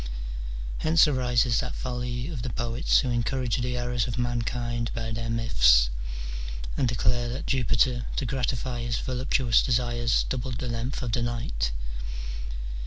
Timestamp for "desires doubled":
9.61-10.57